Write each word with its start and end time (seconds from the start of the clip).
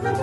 Hello, 0.00 0.16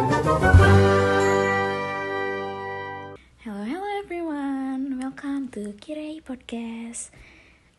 hello 3.46 3.86
everyone. 4.02 4.98
Welcome 4.98 5.54
to 5.54 5.78
Kirei 5.78 6.18
Podcast. 6.26 7.14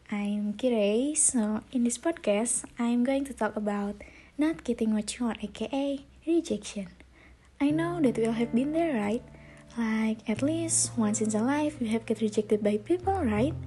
I'm 0.06 0.54
Kirei. 0.54 1.19
So, 1.19 1.66
in 1.74 1.82
this 1.82 1.98
podcast, 1.98 2.71
I'm 2.79 3.03
going 3.03 3.26
to 3.26 3.34
talk 3.34 3.56
about 3.58 3.98
not 4.38 4.62
getting 4.62 4.95
what 4.95 5.11
you 5.19 5.26
want, 5.26 5.42
aka 5.42 6.06
rejection. 6.22 6.87
I 7.61 7.75
know 7.75 7.99
that 7.99 8.15
we 8.15 8.30
all 8.30 8.39
have 8.39 8.55
been 8.55 8.71
there, 8.71 8.95
right? 8.95 9.27
Like 9.75 10.23
at 10.30 10.39
least 10.39 10.95
once 10.95 11.19
in 11.19 11.35
a 11.35 11.43
life, 11.43 11.83
you 11.83 11.89
have 11.91 12.07
get 12.07 12.23
rejected 12.23 12.62
by 12.62 12.79
people, 12.79 13.19
right? 13.27 13.59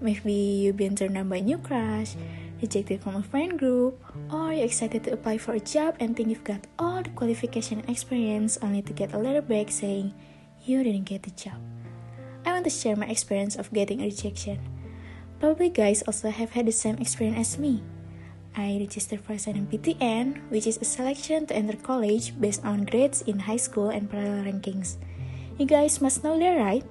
Maybe 0.00 0.32
you've 0.64 0.80
been 0.80 0.96
turned 0.96 1.12
down 1.12 1.28
by 1.28 1.44
a 1.44 1.44
new 1.44 1.60
crush, 1.60 2.16
rejected 2.60 3.02
from 3.02 3.16
a 3.16 3.22
friend 3.22 3.58
group, 3.58 4.00
or 4.30 4.52
you're 4.52 4.64
excited 4.64 5.04
to 5.04 5.12
apply 5.12 5.38
for 5.38 5.52
a 5.52 5.60
job 5.60 5.96
and 6.00 6.16
think 6.16 6.28
you've 6.28 6.44
got 6.44 6.66
all 6.78 7.02
the 7.02 7.10
qualification 7.10 7.80
and 7.80 7.90
experience 7.90 8.58
only 8.62 8.82
to 8.82 8.92
get 8.92 9.12
a 9.12 9.18
letter 9.18 9.42
back 9.42 9.70
saying 9.70 10.14
you 10.64 10.82
didn't 10.82 11.04
get 11.04 11.22
the 11.22 11.30
job. 11.32 11.60
I 12.44 12.52
want 12.52 12.64
to 12.64 12.70
share 12.70 12.96
my 12.96 13.06
experience 13.06 13.56
of 13.56 13.72
getting 13.72 14.00
a 14.00 14.06
rejection. 14.06 14.58
Probably 15.40 15.68
guys 15.68 16.02
also 16.06 16.30
have 16.30 16.50
had 16.50 16.66
the 16.66 16.72
same 16.72 16.96
experience 16.96 17.54
as 17.54 17.58
me. 17.58 17.82
I 18.56 18.78
registered 18.80 19.20
for 19.20 19.34
SNMPTN, 19.34 20.48
which 20.48 20.66
is 20.66 20.78
a 20.80 20.88
selection 20.88 21.44
to 21.46 21.54
enter 21.54 21.76
college 21.76 22.32
based 22.40 22.64
on 22.64 22.88
grades 22.88 23.20
in 23.22 23.44
high 23.44 23.60
school 23.60 23.90
and 23.90 24.08
parallel 24.08 24.48
rankings. 24.48 24.96
You 25.58 25.66
guys 25.66 26.00
must 26.00 26.24
know 26.24 26.38
that, 26.38 26.56
right? 26.56 26.84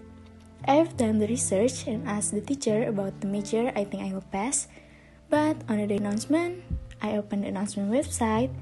I 0.68 0.76
have 0.76 0.98
done 0.98 1.18
the 1.18 1.28
research 1.28 1.88
and 1.88 2.08
asked 2.08 2.34
the 2.34 2.42
teacher 2.42 2.86
about 2.86 3.22
the 3.22 3.28
major 3.28 3.72
I 3.76 3.86
think 3.86 4.04
I 4.04 4.14
will 4.14 4.26
pass, 4.30 4.68
but 5.36 5.60
on 5.68 5.84
the 5.84 5.96
announcement, 6.00 6.64
I 7.02 7.18
opened 7.18 7.44
the 7.44 7.52
announcement 7.52 7.92
website 7.92 8.56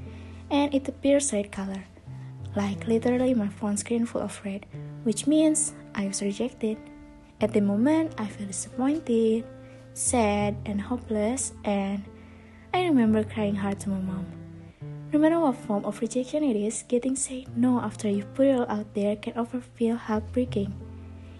and 0.50 0.74
it 0.74 0.90
appears 0.90 1.32
red 1.32 1.52
color. 1.52 1.86
Like 2.56 2.88
literally 2.88 3.36
my 3.36 3.48
phone 3.48 3.78
screen 3.78 4.08
full 4.08 4.26
of 4.26 4.42
red, 4.44 4.66
which 5.04 5.28
means 5.28 5.78
I 5.94 6.08
was 6.08 6.24
rejected. 6.24 6.82
At 7.42 7.54
the 7.54 7.62
moment, 7.62 8.18
I 8.18 8.26
feel 8.26 8.48
disappointed, 8.48 9.46
sad, 9.94 10.58
and 10.66 10.82
hopeless, 10.82 11.54
and 11.64 12.02
I 12.74 12.90
remember 12.90 13.24
crying 13.24 13.54
hard 13.54 13.80
to 13.82 13.90
my 13.90 14.02
mom. 14.02 14.26
No 15.14 15.20
matter 15.20 15.40
what 15.40 15.58
form 15.70 15.86
of 15.86 16.02
rejection 16.02 16.42
it 16.42 16.58
is, 16.58 16.86
getting 16.88 17.16
said 17.16 17.56
no 17.56 17.82
after 17.82 18.10
you 18.10 18.26
put 18.34 18.48
it 18.48 18.58
all 18.58 18.66
out 18.66 18.90
there 18.96 19.16
can 19.16 19.38
often 19.38 19.62
feel 19.62 19.96
heartbreaking. 19.96 20.74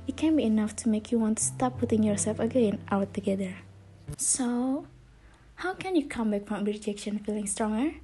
It 0.06 0.16
can 0.16 0.36
be 0.36 0.44
enough 0.44 0.76
to 0.86 0.90
make 0.90 1.12
you 1.12 1.18
want 1.18 1.40
to 1.40 1.44
stop 1.44 1.80
putting 1.80 2.04
yourself 2.04 2.38
again 2.38 2.86
out 2.92 3.16
together. 3.16 3.56
So, 4.18 4.86
how 5.64 5.74
can 5.74 5.96
you 5.96 6.06
come 6.06 6.32
back 6.32 6.46
from 6.46 6.66
rejection 6.66 7.20
feeling 7.20 7.48
stronger? 7.48 7.96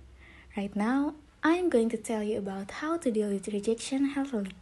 Right 0.56 0.74
now, 0.78 1.16
I'm 1.44 1.68
going 1.68 1.90
to 1.90 1.98
tell 1.98 2.24
you 2.24 2.38
about 2.38 2.72
how 2.80 2.96
to 2.96 3.12
deal 3.12 3.28
with 3.28 3.50
rejection 3.50 4.16
healthily. 4.16 4.56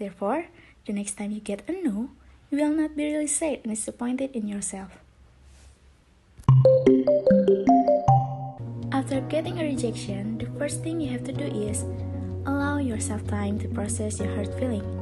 Therefore, 0.00 0.46
the 0.84 0.92
next 0.92 1.16
time 1.16 1.30
you 1.30 1.38
get 1.38 1.62
a 1.68 1.72
no, 1.72 2.10
you 2.50 2.58
will 2.58 2.74
not 2.74 2.96
be 2.96 3.04
really 3.04 3.28
sad 3.28 3.60
and 3.62 3.72
disappointed 3.72 4.34
in 4.34 4.48
yourself. 4.48 4.90
After 8.90 9.20
getting 9.30 9.60
a 9.60 9.70
rejection, 9.70 10.38
the 10.38 10.50
first 10.58 10.82
thing 10.82 11.00
you 11.00 11.10
have 11.10 11.22
to 11.30 11.32
do 11.32 11.46
is 11.46 11.84
allow 12.46 12.78
yourself 12.78 13.24
time 13.28 13.60
to 13.60 13.68
process 13.68 14.18
your 14.18 14.34
hurt 14.34 14.58
feeling. 14.58 14.99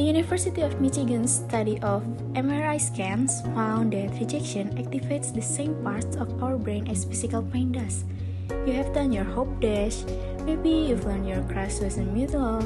A 0.00 0.02
University 0.02 0.62
of 0.62 0.80
Michigan 0.80 1.28
study 1.28 1.76
of 1.84 2.00
MRI 2.32 2.80
scans 2.80 3.44
found 3.52 3.92
that 3.92 4.16
rejection 4.16 4.72
activates 4.80 5.28
the 5.28 5.44
same 5.44 5.76
parts 5.84 6.16
of 6.16 6.42
our 6.42 6.56
brain 6.56 6.88
as 6.88 7.04
physical 7.04 7.42
pain 7.42 7.70
does. 7.70 8.08
You 8.64 8.72
have 8.80 8.94
done 8.94 9.12
your 9.12 9.28
hope 9.28 9.60
dash, 9.60 10.00
maybe 10.48 10.70
you've 10.70 11.04
learned 11.04 11.28
your 11.28 11.44
crush 11.52 11.84
wasn't 11.84 12.16
mutual, 12.16 12.64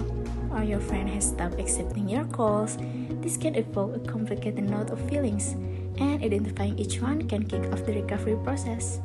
or 0.55 0.63
your 0.63 0.79
friend 0.79 1.11
has 1.11 1.35
stopped 1.35 1.59
accepting 1.59 2.09
your 2.09 2.23
calls. 2.31 2.79
This 3.19 3.37
can 3.37 3.57
evoke 3.57 3.97
a 3.97 4.07
complicated 4.07 4.71
knot 4.71 4.95
of 4.95 5.03
feelings, 5.11 5.59
and 5.99 6.23
identifying 6.23 6.79
each 6.79 7.03
one 7.03 7.27
can 7.27 7.51
kick 7.51 7.67
off 7.75 7.83
the 7.83 7.99
recovery 7.99 8.39
process. 8.47 9.01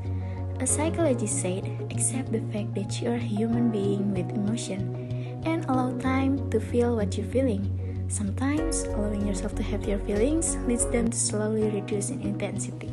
A 0.62 0.68
psychologist 0.68 1.42
said, 1.42 1.66
accept 1.90 2.32
the 2.32 2.46
fact 2.54 2.78
that 2.78 3.02
you 3.02 3.10
are 3.10 3.18
a 3.18 3.34
human 3.34 3.72
being 3.72 4.14
with 4.14 4.30
emotion 4.30 5.42
and 5.50 5.66
allow 5.66 5.98
time 5.98 6.38
to 6.52 6.60
feel 6.60 6.96
what 6.96 7.18
you're 7.18 7.26
feeling. 7.26 7.79
Sometimes, 8.10 8.90
allowing 8.98 9.28
yourself 9.28 9.54
to 9.54 9.64
have 9.70 9.86
your 9.86 10.00
feelings 10.00 10.58
leads 10.66 10.90
them 10.90 11.14
to 11.14 11.18
slowly 11.18 11.70
reduce 11.70 12.10
in 12.10 12.20
intensity. 12.22 12.90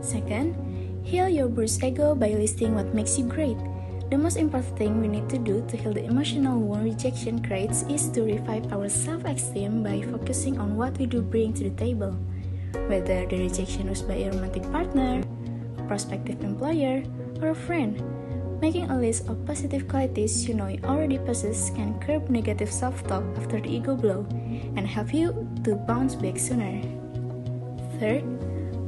Second, 0.00 0.54
heal 1.02 1.28
your 1.28 1.48
bruised 1.48 1.82
ego 1.82 2.14
by 2.14 2.30
listing 2.30 2.78
what 2.78 2.94
makes 2.94 3.18
you 3.18 3.26
great. 3.26 3.58
The 4.08 4.16
most 4.16 4.38
important 4.38 4.78
thing 4.78 5.00
we 5.02 5.08
need 5.08 5.28
to 5.30 5.38
do 5.38 5.66
to 5.66 5.76
heal 5.76 5.92
the 5.92 6.06
emotional 6.06 6.62
wound 6.62 6.84
rejection 6.84 7.42
creates 7.42 7.82
is 7.90 8.06
to 8.14 8.22
revive 8.22 8.72
our 8.72 8.88
self 8.88 9.24
esteem 9.26 9.82
by 9.82 10.00
focusing 10.06 10.56
on 10.62 10.76
what 10.78 10.96
we 10.98 11.06
do 11.06 11.20
bring 11.20 11.52
to 11.54 11.64
the 11.66 11.74
table. 11.74 12.14
Whether 12.86 13.26
the 13.26 13.42
rejection 13.42 13.90
was 13.90 14.02
by 14.02 14.22
a 14.22 14.30
romantic 14.30 14.62
partner, 14.70 15.26
a 15.78 15.82
prospective 15.90 16.46
employer, 16.46 17.02
or 17.42 17.50
a 17.50 17.58
friend. 17.58 17.98
Making 18.60 18.88
a 18.88 18.96
list 18.96 19.28
of 19.28 19.44
positive 19.44 19.86
qualities 19.86 20.48
you 20.48 20.54
know 20.54 20.66
you 20.68 20.80
already 20.82 21.18
possess 21.18 21.68
can 21.76 21.92
curb 22.00 22.30
negative 22.30 22.72
self 22.72 23.04
talk 23.06 23.22
after 23.36 23.60
the 23.60 23.68
ego 23.68 23.94
blow 23.94 24.24
and 24.76 24.88
help 24.88 25.12
you 25.12 25.46
to 25.64 25.76
bounce 25.76 26.14
back 26.16 26.38
sooner. 26.38 26.80
Third, 28.00 28.24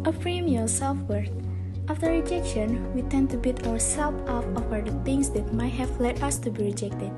affirm 0.09 0.49
your 0.49 0.69
self 0.69 0.97
worth. 1.05 1.29
After 1.89 2.09
rejection, 2.09 2.81
we 2.97 3.03
tend 3.12 3.29
to 3.31 3.37
beat 3.37 3.67
ourselves 3.69 4.25
up 4.25 4.45
over 4.56 4.81
the 4.81 4.97
things 5.05 5.29
that 5.37 5.53
might 5.53 5.77
have 5.77 6.00
led 6.00 6.23
us 6.23 6.39
to 6.45 6.50
be 6.50 6.65
rejected 6.73 7.12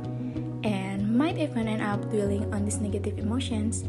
and 0.67 1.07
might 1.07 1.39
even 1.39 1.71
end 1.71 1.83
up 1.83 2.03
dwelling 2.11 2.53
on 2.53 2.65
these 2.65 2.83
negative 2.83 3.19
emotions. 3.19 3.87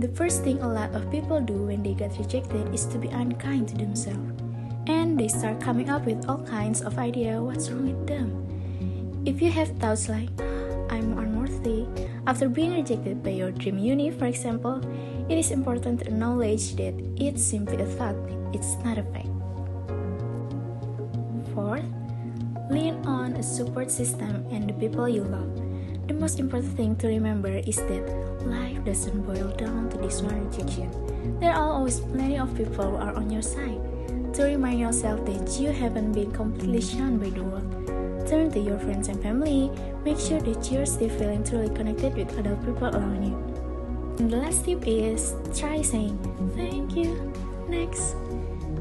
The 0.00 0.08
first 0.16 0.42
thing 0.42 0.56
a 0.64 0.68
lot 0.68 0.96
of 0.96 1.10
people 1.12 1.40
do 1.40 1.68
when 1.68 1.82
they 1.82 1.92
get 1.92 2.16
rejected 2.16 2.72
is 2.72 2.86
to 2.86 2.98
be 2.98 3.08
unkind 3.08 3.68
to 3.68 3.76
themselves 3.76 4.49
and 4.90 5.14
they 5.14 5.28
start 5.28 5.62
coming 5.62 5.88
up 5.88 6.02
with 6.02 6.18
all 6.26 6.42
kinds 6.42 6.82
of 6.82 6.98
idea 6.98 7.38
what's 7.38 7.70
wrong 7.70 7.86
with 7.86 8.02
them. 8.10 8.34
If 9.24 9.38
you 9.40 9.50
have 9.50 9.70
thoughts 9.78 10.10
like 10.10 10.34
I'm 10.90 11.14
unworthy 11.14 11.86
after 12.26 12.50
being 12.50 12.74
rejected 12.74 13.22
by 13.22 13.38
your 13.38 13.52
dream 13.54 13.78
uni, 13.78 14.10
for 14.10 14.26
example, 14.26 14.82
it 15.30 15.38
is 15.38 15.54
important 15.54 16.00
to 16.00 16.10
acknowledge 16.10 16.74
that 16.74 16.94
it's 17.14 17.38
simply 17.38 17.78
a 17.78 17.86
thought, 17.86 18.18
it's 18.52 18.74
not 18.82 18.98
a 18.98 19.06
fact. 19.14 19.30
Fourth, 21.54 21.86
lean 22.66 22.98
on 23.06 23.38
a 23.38 23.42
support 23.42 23.90
system 23.94 24.42
and 24.50 24.66
the 24.66 24.74
people 24.74 25.08
you 25.08 25.22
love. 25.22 25.54
The 26.08 26.14
most 26.18 26.40
important 26.40 26.74
thing 26.74 26.96
to 26.96 27.06
remember 27.06 27.62
is 27.62 27.78
that 27.78 28.02
life 28.42 28.82
doesn't 28.84 29.22
boil 29.22 29.54
down 29.54 29.88
to 29.90 29.98
this 29.98 30.18
one 30.22 30.50
rejection. 30.50 30.90
There 31.38 31.54
are 31.54 31.78
always 31.78 32.00
plenty 32.00 32.38
of 32.38 32.50
people 32.56 32.90
who 32.90 32.96
are 32.98 33.14
on 33.14 33.30
your 33.30 33.42
side 33.46 33.78
to 34.34 34.44
remind 34.44 34.78
yourself 34.78 35.24
that 35.26 35.60
you 35.60 35.70
haven't 35.70 36.12
been 36.12 36.30
completely 36.30 36.80
shunned 36.80 37.20
by 37.20 37.30
the 37.30 37.42
world. 37.42 37.66
Turn 38.28 38.50
to 38.52 38.60
your 38.60 38.78
friends 38.78 39.08
and 39.08 39.20
family, 39.22 39.70
make 40.04 40.18
sure 40.18 40.40
that 40.40 40.70
you're 40.70 40.86
still 40.86 41.08
feeling 41.18 41.42
truly 41.42 41.68
connected 41.74 42.14
with 42.14 42.38
other 42.38 42.54
people 42.64 42.94
around 42.94 43.24
you. 43.26 43.34
And 44.18 44.30
the 44.30 44.36
last 44.36 44.64
tip 44.64 44.86
is 44.86 45.34
try 45.56 45.82
saying 45.82 46.14
thank 46.54 46.94
you 46.94 47.32
next. 47.68 48.14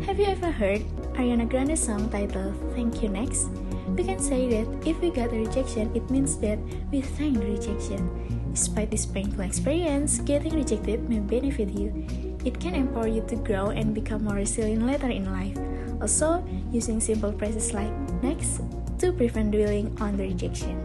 Have 0.05 0.19
you 0.19 0.25
ever 0.25 0.51
heard 0.51 0.81
Ariana 1.17 1.49
Grande's 1.49 1.81
song 1.81 2.09
titled 2.09 2.53
Thank 2.75 3.01
You 3.01 3.09
Next? 3.09 3.49
We 3.97 4.03
can 4.03 4.19
say 4.19 4.47
that 4.53 4.87
if 4.87 4.99
we 5.01 5.09
got 5.09 5.33
a 5.33 5.37
rejection, 5.37 5.89
it 5.95 6.09
means 6.11 6.37
that 6.37 6.59
we 6.91 7.01
thank 7.01 7.39
the 7.39 7.45
rejection. 7.57 8.05
Despite 8.53 8.91
this 8.91 9.05
painful 9.05 9.41
experience, 9.41 10.19
getting 10.19 10.53
rejected 10.53 11.09
may 11.09 11.19
benefit 11.19 11.69
you. 11.69 12.28
It 12.45 12.59
can 12.59 12.75
empower 12.75 13.07
you 13.07 13.21
to 13.27 13.35
grow 13.35 13.69
and 13.69 13.93
become 13.93 14.23
more 14.23 14.35
resilient 14.35 14.85
later 14.85 15.09
in 15.09 15.31
life. 15.31 15.57
Also, 16.01 16.43
using 16.71 16.99
simple 16.99 17.31
phrases 17.33 17.73
like 17.73 17.91
next 18.23 18.61
to 18.99 19.11
prevent 19.11 19.51
dwelling 19.51 19.95
on 19.99 20.15
the 20.15 20.23
rejection. 20.23 20.79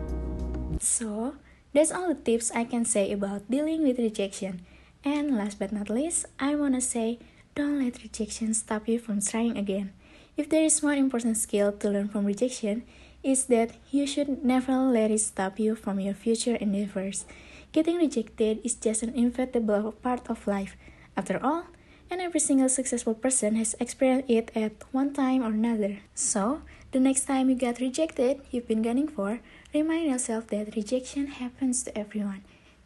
So, 0.80 1.34
that's 1.72 1.92
all 1.92 2.08
the 2.08 2.18
tips 2.18 2.50
I 2.50 2.64
can 2.64 2.84
say 2.84 3.12
about 3.12 3.50
dealing 3.50 3.82
with 3.82 3.98
rejection. 3.98 4.66
And 5.04 5.36
last 5.36 5.58
but 5.58 5.70
not 5.70 5.90
least, 5.90 6.26
I 6.40 6.54
wanna 6.54 6.80
say 6.80 7.18
don't 7.54 7.78
let 7.78 8.02
rejection 8.02 8.54
stop 8.54 8.88
you 8.88 8.98
from 8.98 9.20
trying 9.20 9.56
again. 9.56 9.92
If 10.36 10.50
there 10.50 10.64
is 10.64 10.82
one 10.82 10.98
important 10.98 11.36
skill 11.36 11.70
to 11.70 11.90
learn 11.90 12.08
from 12.08 12.26
rejection, 12.26 12.82
is 13.22 13.46
that 13.46 13.70
you 13.90 14.06
should 14.06 14.44
never 14.44 14.74
let 14.74 15.10
it 15.10 15.20
stop 15.20 15.58
you 15.58 15.74
from 15.74 15.98
your 15.98 16.14
future 16.14 16.56
endeavors. 16.56 17.24
Getting 17.72 17.96
rejected 17.96 18.60
is 18.62 18.74
just 18.74 19.02
an 19.02 19.14
inevitable 19.14 19.92
part 20.02 20.28
of 20.28 20.46
life. 20.46 20.76
After 21.16 21.38
all, 21.42 21.66
and 22.10 22.20
every 22.20 22.40
single 22.40 22.68
successful 22.68 23.14
person 23.14 23.56
has 23.56 23.74
experienced 23.80 24.30
it 24.30 24.50
at 24.54 24.72
one 24.92 25.12
time 25.12 25.42
or 25.42 25.50
another. 25.50 25.98
So, 26.14 26.62
the 26.92 27.00
next 27.00 27.26
time 27.26 27.48
you 27.50 27.56
get 27.56 27.80
rejected 27.80 28.40
you've 28.50 28.68
been 28.68 28.82
gunning 28.82 29.08
for, 29.08 29.40
remind 29.72 30.06
yourself 30.10 30.46
that 30.48 30.76
rejection 30.76 31.26
happens 31.26 31.82
to 31.84 31.98
everyone. 31.98 32.42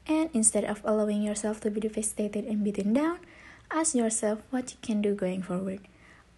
And 0.06 0.30
instead 0.32 0.64
of 0.64 0.80
allowing 0.84 1.22
yourself 1.22 1.60
to 1.60 1.70
be 1.70 1.80
devastated 1.80 2.44
and 2.44 2.64
beaten 2.64 2.94
down, 2.94 3.18
ask 3.70 3.94
yourself 3.94 4.40
what 4.50 4.72
you 4.72 4.78
can 4.80 5.02
do 5.02 5.14
going 5.14 5.42
forward. 5.42 5.80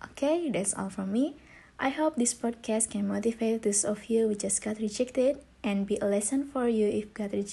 Okay, 0.03 0.51
that's 0.51 0.75
all 0.75 0.91
from 0.91 1.13
me. 1.13 1.37
I 1.79 1.91
hope 1.91 2.17
this 2.17 2.35
podcast 2.35 2.91
can 2.91 3.07
motivate 3.09 3.63
those 3.63 3.85
of 3.85 4.07
you 4.07 4.29
who 4.29 4.35
just 4.35 4.61
got 4.61 4.79
rejected 4.79 5.39
and 5.63 5.87
be 5.87 5.97
a 6.03 6.07
lesson 6.07 6.45
for 6.45 6.69
you 6.69 6.89
if 6.89 7.15
God 7.15 7.33
rejects 7.33 7.49